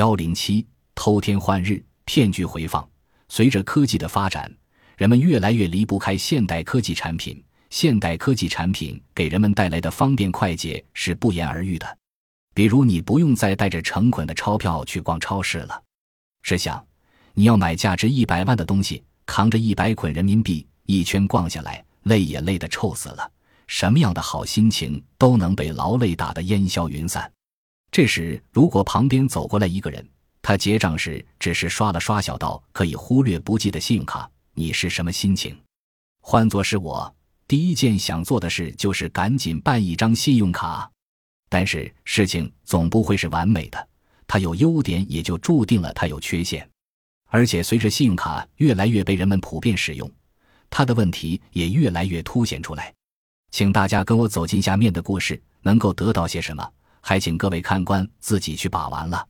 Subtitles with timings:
[0.00, 2.88] 幺零七偷天换日，骗局回放。
[3.28, 4.50] 随着科技的发展，
[4.96, 7.44] 人们越来越离不开现代科技产品。
[7.68, 11.98] 现代科技产品给人们带来的方便快捷是不言而喻的。
[12.54, 15.82] 比如，你不用再带着成捆的钞票去逛超市了。
[16.44, 16.82] 试想，
[17.34, 23.30] 你要买价值一百万的东西，扛着一百捆人民币，一圈逛下来，累也累得臭死了。
[23.66, 27.30] 什么样的好心情都能被劳累打得烟消云散。
[27.92, 30.08] 这时，如果旁边走过来一个人，
[30.40, 35.56] 他结账时只是刷了刷小到可以忽略不计的信用卡，你是什么心情？
[36.20, 37.12] 换作是我，
[37.48, 40.88] 第一件想做的事就是赶紧办一张信用卡。
[41.48, 43.88] 但是事情总不会是完美的，
[44.28, 46.68] 它有优点，也就注定了它有缺陷。
[47.26, 50.08] 而且随着信用卡越来越被人们普遍使用，
[50.68, 52.94] 它的问题也越来越凸显出来。
[53.50, 56.70] 请大家跟我走进下面的故事，能够得到些什么？
[57.00, 59.26] 还请各位看官自己去把玩了。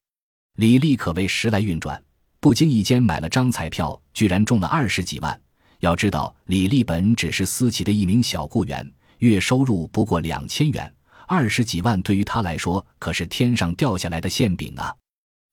[0.56, 2.02] 李丽可谓时来运转，
[2.40, 5.40] 不经意间买了张彩票，居然中了二十几万。
[5.78, 10.94] 要知道，李丽本只是私企的一名小雇员，月收入不过两千元，
[11.26, 14.94] 二十几万对于她来说可是天上掉下来的馅饼啊！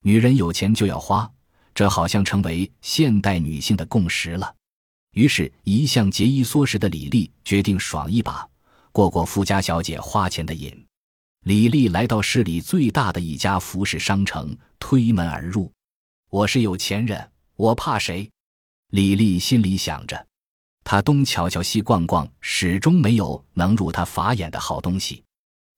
[0.02, 1.30] 女人有钱就要花，
[1.74, 4.54] 这好像成为现代女性的共识了。
[5.12, 8.46] 于是，一向节衣缩食的李丽决定爽一把。
[8.92, 10.86] 过过富家小姐花钱的瘾，
[11.44, 15.72] 李丽来到市里最大的一家服饰商城，推门而入。
[16.30, 18.28] 我是有钱人，我怕谁？
[18.90, 20.26] 李丽心里想着。
[20.84, 25.22] 她东瞧瞧，西逛逛，始终没有能入她法眼的好东西。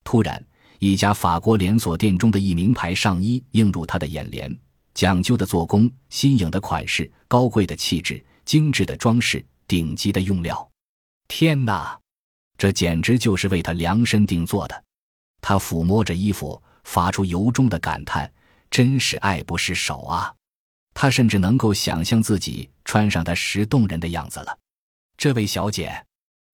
[0.02, 0.44] 突然，
[0.78, 4.58] 一家法国连锁店中的一名牌上衣映入她的眼帘，
[4.95, 10.69] 讲究的做工，新颖的款式，高贵的气质，精致的装饰，顶级的用料。
[11.28, 11.97] 天哪！
[12.58, 14.84] 这简直就是为他量身定做的。
[15.41, 18.33] 他抚摸着衣服，发出由衷的感叹
[18.70, 20.34] ：“真是爱不释手啊！”
[20.92, 24.58] 他甚至能够想象自己穿上它时动人的样子了。
[25.16, 26.05] 这位小姐，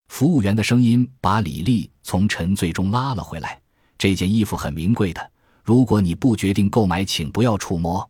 [0.08, 3.60] 服务员的声音把李丽从沉醉中拉了回来。
[3.98, 5.32] 这件衣服很名贵的，
[5.64, 8.08] 如果你不决定购买，请不要触摸。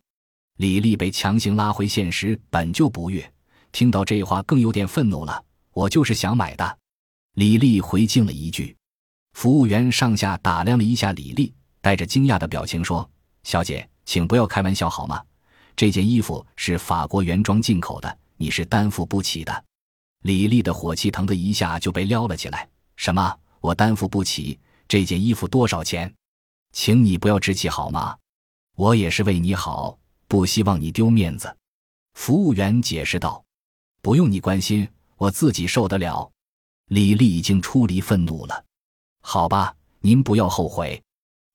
[0.58, 3.32] 李丽被强行拉回现实，本就不悦，
[3.70, 5.43] 听到这话更有点愤怒了。
[5.72, 6.78] 我就是想买的。
[7.34, 8.76] 李丽回敬了一句，
[9.36, 11.52] 服务员上下打量了一下李丽，
[11.82, 13.06] 带着惊讶的表情说
[13.44, 15.22] ：“小姐，请不要开玩笑好吗？
[15.76, 19.64] 这件衣服是法国原装进口的，你是担负不起的。”
[20.25, 23.38] 李丽的火气腾的一下就被撩了起来：“什么？
[23.60, 24.58] 我担负不起？
[24.88, 26.10] 这件衣服多少钱？
[26.72, 28.16] 请你不要置气好吗？
[28.75, 29.98] 我也是为你好，
[30.28, 31.54] 不希望你丢面子。”
[32.16, 33.44] 服务员解释道
[34.00, 34.88] ：“不用你关心，
[35.19, 36.32] 我自己受得了。”
[36.88, 38.64] 李丽已经出离愤怒了，
[39.28, 41.03] 好吧，您不要后悔。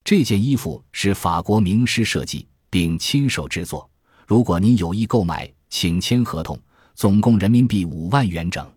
[0.04, 3.90] 这件衣服是法国名师设计并亲手制作，
[4.28, 6.60] 如果您有意购买，请签合同，
[6.96, 8.70] 总共人民币五万元整。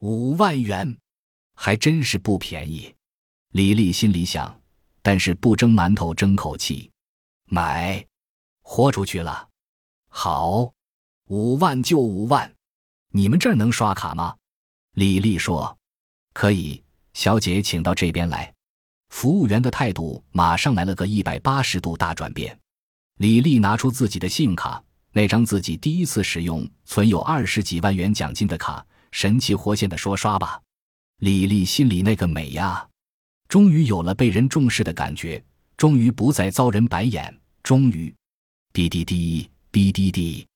[0.00, 0.94] 五万元，
[1.54, 2.94] 还真是不便宜。
[3.52, 4.54] 李丽心里想，
[5.00, 6.90] 但是不蒸馒头争口气，
[7.46, 8.06] 买，
[8.60, 9.48] 豁出去了。
[10.08, 10.70] 好，
[11.28, 12.54] 五万就五万，
[13.12, 14.36] 你们这儿能刷卡吗？
[14.92, 15.74] 李丽说。
[16.34, 16.84] 可以，
[17.16, 18.52] 小姐，请到这边来。
[19.08, 22.56] 服务员的态度马上来了个一百八十度大转变。
[23.16, 30.60] 李丽拿出自己的信用卡，那张自己第一次使用、存有二十几万元奖金的卡，神气活现的说：“刷吧。”
[31.20, 32.86] 李丽心里那个美呀，
[33.48, 35.42] 终于有了被人重视的感觉，
[35.78, 38.14] 终于不再遭人白眼，终于，
[38.74, 40.46] 滴滴滴，滴滴滴，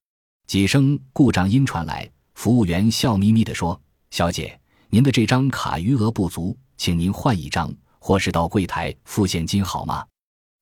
[0.47, 2.07] 几声故障音传来。
[2.35, 3.81] 服务员笑眯眯地说
[4.13, 4.55] ：“小姐。”
[4.93, 10.05] 您的这张卡余额不足，请您换一张，或是到柜台付现金好吗？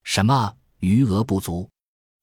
[0.05, 1.66] 什么余额不足？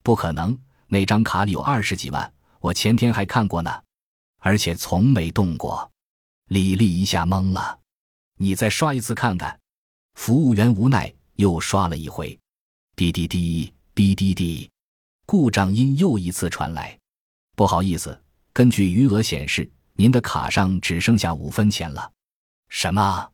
[0.03, 0.55] 不可能，
[0.85, 3.81] 那张卡里有二十几万，我前天还看过呢，
[4.39, 5.91] 而且从没动过。
[6.49, 7.79] 李丽一下懵了，
[8.37, 9.59] 你再刷一次看看。
[10.13, 12.39] 服务员无奈又刷了一回，
[12.95, 14.69] 滴滴滴，滴滴滴，
[15.25, 16.95] 故障音又一次传来。
[17.55, 18.21] 不好意思，
[18.53, 19.67] 根据余额显示。
[19.97, 22.11] 您的卡上只剩下五分钱了，
[22.69, 23.31] 什么？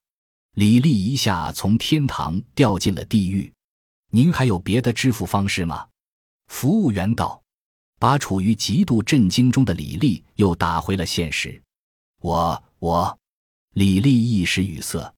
[0.53, 3.51] 李丽一下从天堂掉进了地狱。
[4.11, 5.87] 您还有别的支付方式吗？
[6.47, 7.41] 服务员道，
[7.97, 11.59] 把处于极度震惊中的李丽又打回了现实。
[12.21, 13.17] 我我，
[13.73, 15.11] 李丽一时语塞。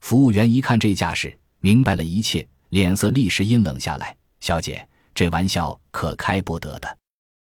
[0.00, 4.16] 服务员一看这架势，明白了一切，脸色立时阴冷下来。
[4.40, 6.98] 小姐，这玩笑可开不得的。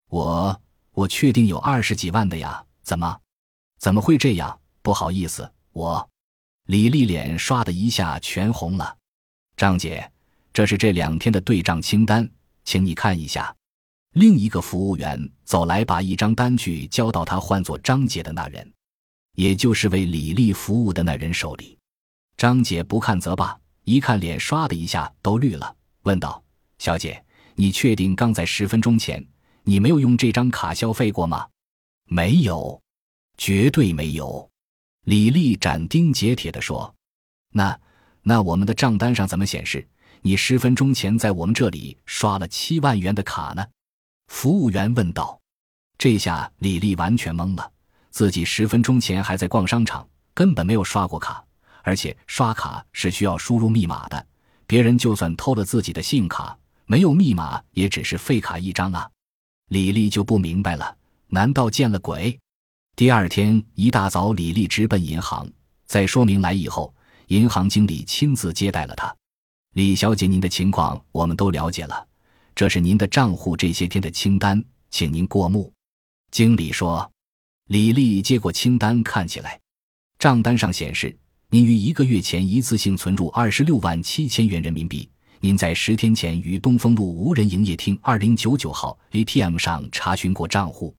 [0.08, 0.62] 我
[0.92, 3.20] 我确定有二十几万的呀，怎么？
[3.84, 4.58] 怎么会这样？
[4.80, 6.08] 不好意思，我
[6.68, 8.96] 李丽脸刷的一下全红了。
[9.58, 10.10] 张姐，
[10.54, 12.26] 这是这两天的对账清单，
[12.64, 13.54] 请你看一下。
[14.14, 18.72] 另一个服务员走来，把一张单据交到他唤作张姐的那人，
[19.34, 21.76] 也就是为李丽服务的那人手里。
[22.38, 26.42] 张姐不看则罢，一看脸唰的一下都绿了，问道
[26.80, 27.22] ：“小姐，
[27.54, 29.22] 你确定刚在十分钟前
[29.62, 31.48] 你没有用这张卡消费过吗
[32.08, 32.80] ？”“没有，
[33.36, 34.50] 绝对没有。”
[35.04, 36.94] 李丽斩钉截铁地说。
[37.52, 37.78] “那
[38.22, 39.86] 那我们的账单上怎么显示？”
[40.26, 43.62] 你十分钟前在我们这里刷了七万元的卡呢？
[44.28, 45.38] 服务员问道。
[45.98, 47.70] 这下李丽完全懵了，
[48.08, 51.44] 自己十分钟前还在逛商场，根本没有刷过卡，
[51.82, 54.26] 而且刷卡是需要输入密码的。
[54.66, 59.10] 别人就算偷了自己的信用卡，没有密码也只是废卡一张啊！
[59.68, 60.96] 李丽就不明白了，
[61.26, 62.40] 难道见了鬼？
[62.96, 65.50] 第二天一大早，李丽直奔银行，
[65.84, 66.94] 在说明来意后，
[67.26, 69.12] 银行经理亲自接待了她。
[69.72, 72.06] 李小姐，您的情况我们都了解了，
[72.54, 75.72] 这是您的账户这些天的清单，请您过目。
[76.30, 77.10] 经理说。
[77.66, 79.58] 李丽接过清单，看起来，
[80.16, 81.16] 账单上显示，
[81.48, 85.10] 您于一个月前一次性存入二十六万七千元人民币。
[85.40, 90.94] 您在十天前于东风路无人营业厅二零九九号 ATM 上查询过账户。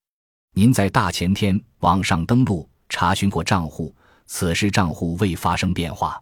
[0.58, 3.94] 您在大前天网上登录查询过账户，
[4.26, 6.18] 此时账户未发生变化。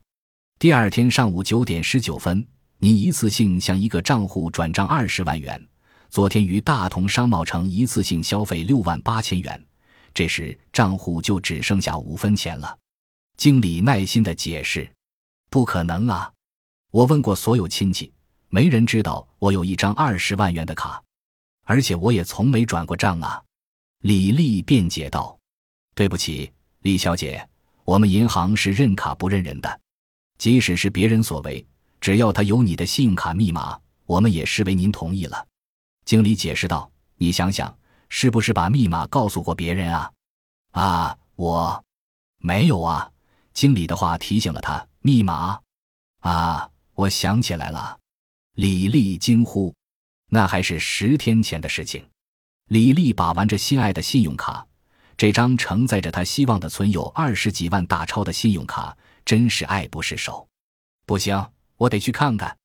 [0.58, 2.44] 第二天上午九点十九分，
[2.80, 5.64] 您一次性向一个账户转账二十万元。
[6.10, 9.64] 昨天于大同商贸城一次性消费六万八千元，
[10.16, 12.76] 这时账户就只剩下五分钱了。
[13.38, 14.92] 经理耐心的解释
[15.52, 16.32] ：“不可能啊！
[16.90, 18.12] 我问过所有亲戚，
[18.50, 21.00] 没人知道我有一张二十万元的卡，
[21.66, 23.40] 而且我也从没转过账啊。”
[24.04, 25.40] 李丽辩解道
[25.96, 26.52] ：“对不起，
[26.82, 27.48] 李小姐，
[27.86, 29.80] 我们银行是认卡不认人的。”
[30.38, 31.66] 即使是别人所为，
[32.02, 35.48] 只要他有你的信用卡密码，我们也视为您同意了。”
[36.04, 36.92] 经理解释道。
[37.16, 37.74] “你想想，
[38.10, 40.12] 是不是把密码告诉过别人啊
[40.72, 41.86] ？”“啊，我
[42.40, 43.10] 没有啊。”
[43.56, 44.86] 经理的话提醒了他。
[45.00, 45.62] “密码？
[46.20, 47.98] 啊，我想起来了。”
[48.56, 49.74] 李丽惊呼。
[50.28, 52.06] “那还是十天前的事情。”
[52.70, 54.66] 李丽把玩着心爱的信用卡，
[55.16, 58.98] 这张承载着她希望的存有二十几万大钞的信用卡。
[59.26, 60.46] 真是爱不释手，
[61.06, 62.58] 不行，我得去看看。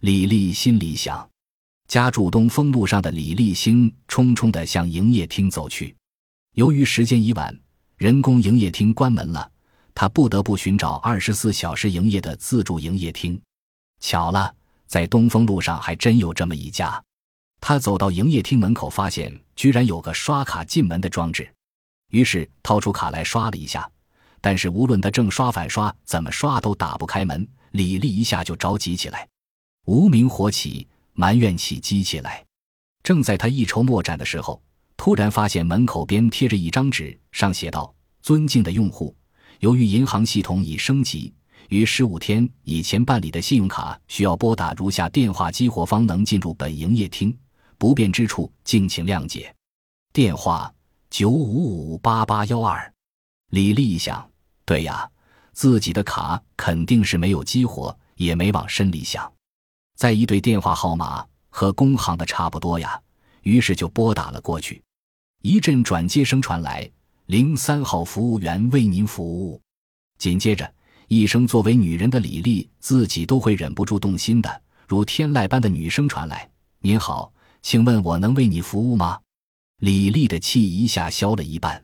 [0.00, 1.30] 李丽心里想。
[1.86, 5.94] 家住东风路上的李立兴冲冲地向营业厅走去。
[6.54, 7.56] 由于时间已晚，
[7.96, 9.50] 人工营业厅关门了，
[9.94, 13.40] 他不得不寻找二十四小时营业的自助营业厅。
[14.00, 14.52] 巧了，
[14.88, 17.00] 在东风路上还真有这么一家。
[17.60, 21.48] 他走到营业厅门口，发现居然有个刷卡进门的装置，
[22.10, 23.88] 于是掏出卡来刷了一下。
[24.40, 27.46] 但是无论他正刷反刷，怎么刷都打不开门。
[27.72, 29.28] 李丽一下就着急起来，
[29.86, 32.44] 无名火起，埋怨起机器来。
[33.02, 34.60] 正在他一筹莫展的时候，
[34.96, 39.14] 突然发现门口边贴着一张纸，上写道：“尊敬的用户，
[39.60, 41.32] 由于银行系统已升级，
[41.68, 47.36] 于十五天以前办理的信用卡需要拨打如下电话激活方能进入本营业厅，
[47.80, 49.56] 不便之处敬请谅解。
[50.12, 50.70] 电话：
[51.08, 52.92] 九五五八八幺二。”
[53.48, 54.30] 李丽一想。
[54.66, 55.10] 对呀，
[55.54, 59.32] 自己的卡肯定是没有激活，也没往深里想。
[59.96, 63.00] 再一对电话号码和工行的差不多呀，
[63.44, 64.82] 于是就拨打了过去。
[65.40, 66.88] 一阵转接声传来
[67.24, 69.58] ：“零三号服务员为您服务。”
[70.18, 70.70] 紧接着
[71.08, 76.46] 一声作为女人的李丽自己都会忍不住动心的如天籁般的女声传来
[76.80, 79.20] ：“您好，请问我能为你服务吗？”
[79.78, 81.82] 李丽的气一下消了一半，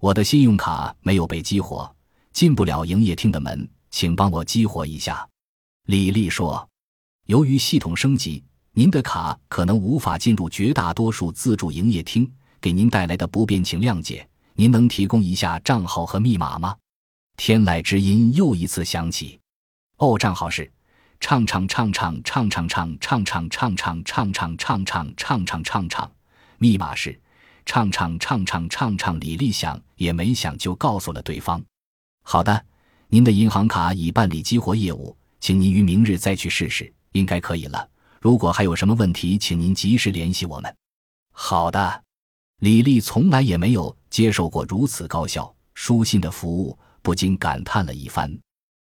[0.00, 1.94] 我的信用卡没有被激活。
[2.32, 5.26] 进不了营业厅的门，请帮我激活一下。”
[5.86, 6.68] 李丽说
[7.26, 12.30] ，“由于系统升级，您的卡可能无法进入绝大多数自助营业厅，
[12.60, 14.28] 给您带来的不便，请谅解。
[14.54, 16.76] 您能提供一下账号和密码吗？”
[17.36, 19.38] 天籁之音又一次响起。
[19.96, 20.70] “哦，账号是
[21.18, 26.12] 唱唱唱唱唱唱唱唱唱唱唱唱唱唱唱唱唱唱，
[26.58, 27.18] 密码是
[27.64, 31.62] 唱唱唱唱唱唱。”李丽想也没想就告诉了对方。
[32.22, 32.64] 好的，
[33.08, 37.88] 您的银行卡已办理激活业务，请您于明日再去试试，应该可以了。
[38.20, 40.76] 如果还有什么问题，请您及时联系我们。
[41.32, 42.02] 好的，
[42.60, 48.36] 李丽从来也没有接受过如此高效、舒心的服务，不禁感叹了一番。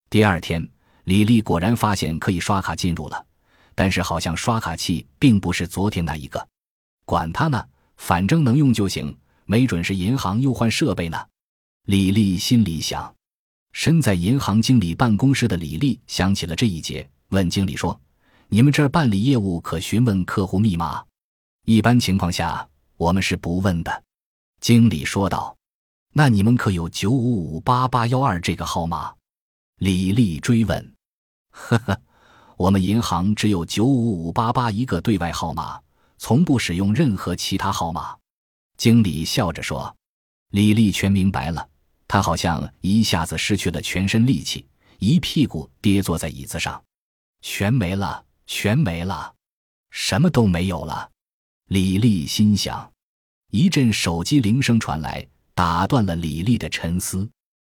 [0.10, 0.68] 第二天，
[1.08, 3.26] 李丽果然发现可以刷卡进入了，
[3.74, 6.46] 但是好像刷卡器并不是昨天那一个。
[7.06, 11.18] 管他呢，反正能用就行，没准是银行又换设备呢。
[11.86, 13.16] 李丽心里想。
[13.72, 17.98] 身在银行经理办公室的李丽想起了这一节，问经理说
[18.50, 21.02] ：“你们这儿办理业务可询问客户密码？”
[21.64, 24.04] 一般情况下，我们是不问的。”
[24.60, 25.56] 经理说道。
[26.12, 29.14] “那你们可有九五五八八幺二这个号码？”
[29.80, 30.86] 李丽追问。
[31.58, 32.02] “呵呵，
[32.56, 35.82] 我们银行只有九五五八八一个对外号码，
[36.18, 38.16] 从不使用任何其他号码。”
[38.78, 39.94] 经理笑着说。
[40.52, 41.68] 李丽全明白了，
[42.08, 44.66] 她好像一下子失去了全身力气，
[45.00, 46.82] 一屁股跌坐在椅子上。
[47.42, 49.34] 全没了，全没了，
[49.90, 51.10] 什么都没有了。
[51.68, 52.90] 李丽心想。
[53.52, 57.30] 一阵手机铃声传来，打断了李丽的沉思。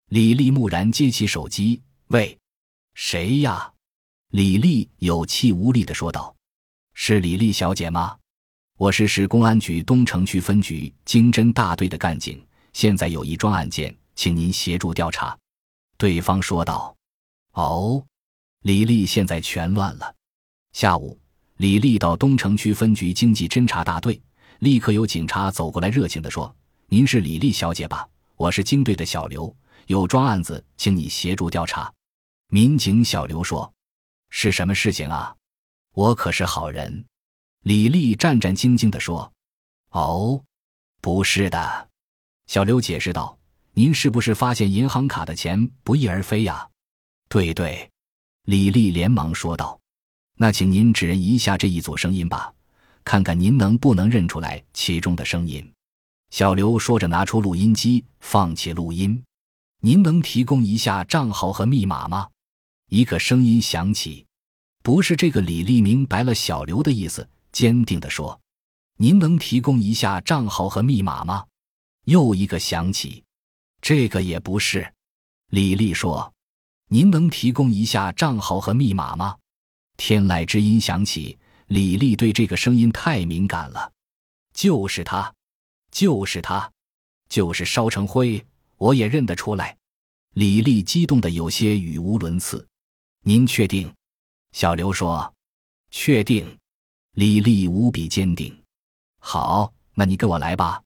[0.09, 2.37] 李丽木然接起手机：“喂，
[3.01, 3.71] 谁呀？”
[4.31, 6.35] 李丽有气无力的说道
[6.93, 8.17] ：“是李丽小姐吗？
[8.77, 15.35] 我是市公安局东城区分局经侦大队的干警，现在有一桩案件，请您协助调查。”
[15.97, 16.93] 对方说道。
[17.53, 18.05] “哦。”
[18.63, 20.13] 李丽现在全乱了。
[20.73, 21.17] 下午，
[21.55, 24.21] 李丽到东城区分局经济侦查大队，
[24.59, 26.53] 立刻有警察走过来，热情地说
[26.89, 28.05] ：“您是李丽小姐吧？
[28.35, 29.55] 我是经队的小刘，
[29.87, 31.89] 有桩案子，请你协助调查。”
[32.51, 33.71] 民警小刘说
[34.31, 35.35] ：“是什么事情啊？
[35.93, 37.05] 我可是好人。”
[37.61, 39.31] 李丽战战兢兢地说
[39.91, 40.43] ：“哦，
[40.99, 41.89] 不是的。”
[42.47, 43.37] 小刘解释道
[43.73, 46.67] ：“您是不是发现银行卡的钱不翼而飞呀
[47.29, 47.87] ？”“对对。”
[48.45, 49.79] 李丽连忙说道
[50.35, 52.51] ：“那请您指认一下这一组声音吧，
[53.03, 55.71] 看看您能不能认出来其中的声音。”
[56.31, 59.23] 小刘说着，拿出录音机，放起录音。
[59.81, 62.27] “您能提供一下账号和密码吗？”
[62.89, 64.25] 一个声音响起。
[64.83, 68.39] “不是这个。”李丽明白了小刘的意思，坚定地说
[68.97, 71.45] ：“您能提供一下账号和密码吗？”
[72.05, 73.23] 又一个响起。
[73.81, 74.93] “这个也不是。”
[75.51, 76.33] 李丽说。
[76.91, 79.37] 您能提供一下账号和密码吗？
[79.95, 83.91] 天籁之音响起，李丽对这个声音太敏感了。
[84.55, 85.31] 就是他，
[85.91, 86.71] 就是他，
[87.29, 88.43] 就是烧成灰，
[88.77, 89.77] 我也认得出来。
[90.33, 92.67] 李丽激动的有些语无伦次。
[93.23, 93.91] 您确定？
[94.53, 95.33] 小刘说
[95.91, 96.47] ：“确定。”
[97.15, 98.57] 李丽无比坚定。
[99.19, 100.81] 好，那你跟我来吧。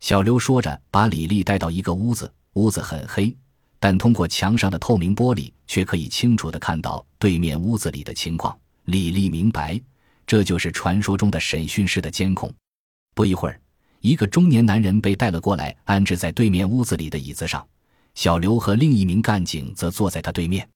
[0.00, 3.34] 小刘说着，把李丽带到一个屋子，屋子很黑。
[3.78, 8.58] 但通过墙上的透明玻璃，却可以清楚地看到对面屋子里的情况。
[8.86, 9.80] 李丽明白，
[10.26, 12.52] 这就是传说中的审讯室的监控。
[13.14, 13.60] 不一会儿，
[14.00, 17.64] 一个中年男人被带了过来，安置在对面屋子里的椅子上。
[18.16, 20.68] 小刘和另一名干警则坐在他对面。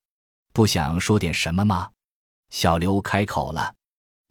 [0.53, 1.91] 不想说点什么吗？
[2.51, 3.75] 小刘开口了：“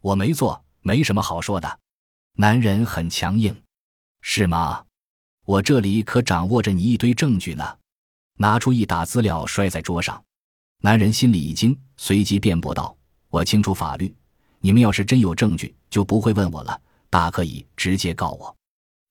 [0.00, 1.80] 我没做，没什么好说的。”
[2.34, 3.62] 男人很强硬
[4.22, 4.84] ：“是吗？
[5.44, 7.78] 我这里可掌握着你一堆证据呢。”
[8.38, 10.22] 拿出一沓资料摔在桌上，
[10.78, 12.96] 男人心里一惊，随即辩驳道
[13.28, 14.14] ：“我清楚法律，
[14.60, 18.56] 你们要是真有证据，就不会问我了，大可以直接告我。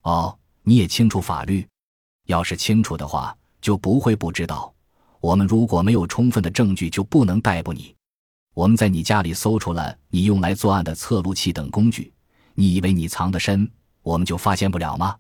[0.03, 1.68] 哦，你也清楚法律，
[2.25, 4.74] 要是清楚的话，就不会不知道。
[5.21, 7.95] 我们如果没有充分的证据，就不能逮捕你。
[8.53, 12.11] 我们在你家里搜出了你用来作案的测录器等工具，
[12.55, 13.69] 你以为你藏得深，
[14.01, 15.15] 我们就发现不了吗？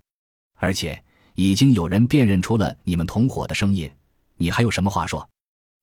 [0.57, 1.01] 而且
[1.35, 3.89] 已经有人辨认出了你们同伙的声音。”
[4.37, 5.29] 你还有什么话说？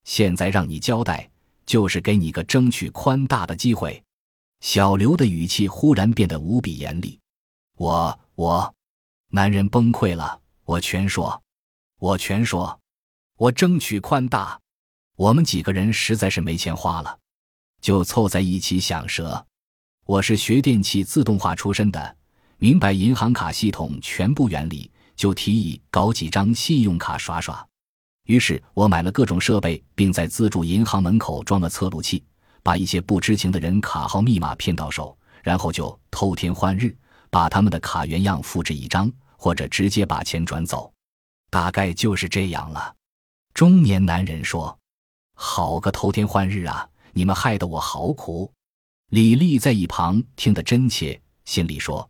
[0.03, 1.31] 现在让你交代，
[1.65, 4.03] 就是给你个争取宽大的机会。
[4.61, 7.17] 小刘的语气忽然变得无比严厉。
[7.77, 8.75] 我我，
[9.31, 10.41] 男人崩溃了。
[10.65, 11.41] 我全说，
[12.01, 12.81] 我全说，
[13.39, 14.59] 我争取宽大。
[15.15, 17.19] 我们几个人实在是没钱花了，
[17.81, 19.47] 就凑在一起想蛇。
[20.07, 22.17] 我是学电气自动化出身的，
[22.57, 27.65] 明白银行卡系统全部原理，就提议搞几张信用卡耍耍。
[28.25, 32.25] 于是我买了各种设备，并在自助银行门口装了测录器，
[32.65, 36.93] 把一些不知情的人卡号密码骗到手，然后就偷天换日，
[37.31, 40.93] 把他们的卡原样复制一张，或者直接把钱转走。
[41.51, 42.97] 大概就是这样了。
[43.59, 44.79] 中年男人说
[45.35, 46.89] ：“好个偷天换日啊！
[47.13, 48.49] 你们害得我好苦。”
[49.11, 52.09] 李丽在一旁听得真切，心里说：“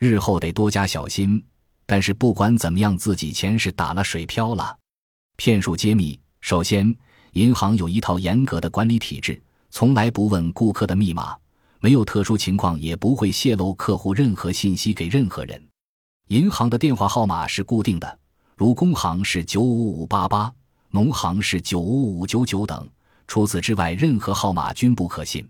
[0.00, 1.40] 日后得多加小心。”
[1.86, 4.76] 但是不管怎么样，自己钱是打了水漂了。
[5.36, 6.92] 骗术揭秘：首先，
[7.34, 11.38] 银行有一套严格的管理体制，从来不问顾客的密码，
[11.78, 15.68] 没有特殊情况也不会泄露客户任何信息给任何人。
[16.30, 18.18] 银行的电话号码是固定的，
[18.56, 20.52] 如工行是九五五八八，
[20.90, 22.88] 农行是九五五九九等，
[23.28, 25.48] 除此之外，任何号码均不可信。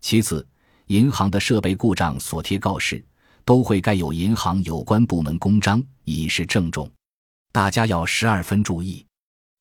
[0.00, 0.44] 其次，
[0.88, 3.04] 银行的设备故障所贴告示
[3.44, 6.90] 都会盖有银行有关部门公章，以示郑重。
[7.52, 9.06] 大家要十二分注意。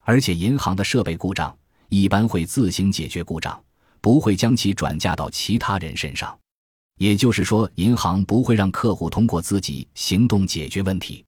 [0.03, 1.55] 而且，银行的设备故障
[1.89, 3.63] 一般会自行解决故障，
[4.01, 6.35] 不会将其转嫁到其他人身上。
[6.97, 11.23] 也就是说，银行不会让客户通过自己行动解决问题，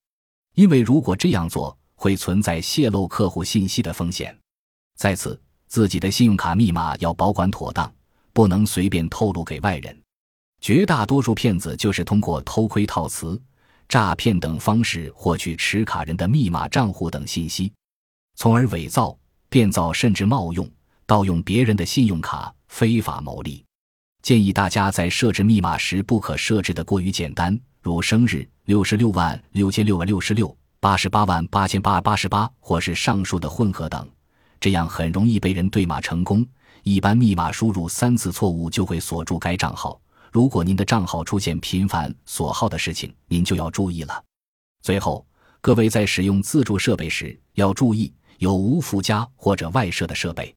[0.55, 4.37] 因为如果这样做，会存在泄露客户信息的风险。
[4.97, 7.89] 再次，自己的信用卡密码要保管妥当，
[8.33, 9.97] 不能随便透露给外人。
[10.59, 13.41] 绝大多数骗子就是通过偷窥套词、
[13.87, 17.71] 诈骗等方式获取持卡人的密码、账户等信息，
[18.35, 19.17] 从而伪造、
[19.47, 20.69] 变造甚至冒用、
[21.05, 23.63] 盗用别人的信用卡，非法牟利。
[24.21, 30.53] 建议大家在设置密码时，不可设置的过于简单，如生日六十六万六千六百六十六、
[30.83, 34.05] 八十八万八千八百八十八，或是上述的混合等，
[34.59, 36.45] 这样很容易被人对码成功。
[36.83, 39.97] 一般密码输入三次错误就会锁住该账号。
[40.29, 44.21] 如果您的账号出现频繁锁号的事情，您就要注意了。
[44.81, 45.25] 最后，
[45.61, 50.53] 各位在使用自助设备时要注意有无附加或者外设的设备。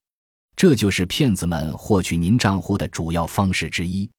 [0.56, 4.11] 这就是骗子们获取您账户的主要方式之一。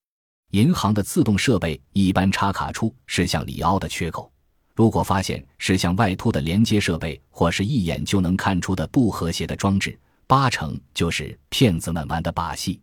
[0.51, 4.31] 银行的自动设备一般插卡处是向里凹的缺口，
[4.77, 12.79] 如果发现是向外凸的连接设备，或是一眼就能看出的不和谐的装置，八成就是骗子们玩的把戏。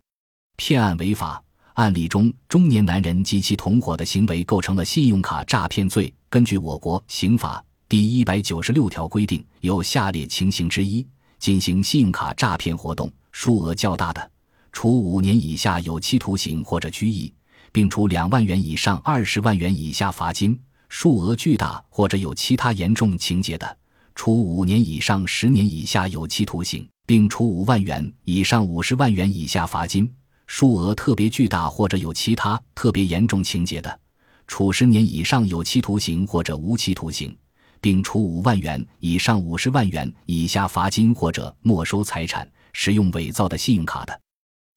[0.56, 1.40] 骗案违法
[1.74, 6.12] 案例中，中年男人及其同伙的行为构成了信用卡诈骗罪。
[6.28, 11.06] 根据我国刑法第一百九十六条规定，有下列情形之一
[11.38, 13.08] 进行信用卡诈骗活动。
[13.30, 14.30] 数额较大的，
[14.72, 17.32] 处五年以下有期徒刑或者拘役，
[17.70, 20.56] 并处两万元以上二十万元以下罚金；
[20.96, 23.76] 数额巨大或者有其他严重情节的，
[24.14, 30.06] 处五年以上十年以下有期徒刑，并处五万元以上五十万元以下罚金；
[30.46, 34.00] 数额特别巨大或者有其他特别严重情节的，
[34.46, 37.36] 处十年以上有期徒刑或者无期徒刑，
[37.80, 42.48] 并处五万元以上五十万元以下罚金或者没收财产。
[42.72, 44.20] 使用伪造的信用卡的，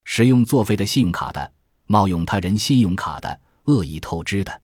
[0.03, 1.51] 使用作废的信用卡的，
[1.85, 4.61] 冒用他人信用卡的，恶意透支的，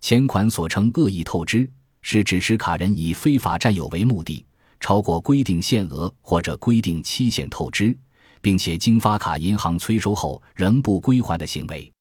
[0.00, 1.68] 前款所称恶意透支，
[2.02, 4.44] 是指持卡人以非法占有为目的，
[4.80, 7.96] 超过规定限额或者规定期限透支，
[8.40, 11.92] 并且经发卡银行催收后仍不归还的行为。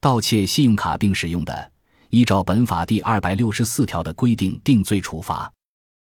[0.00, 1.72] 盗窃信用卡并使用的，
[2.10, 5.52] 依照本法第二百六十四条的规定定罪处罚。